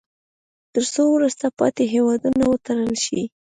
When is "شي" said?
3.05-3.21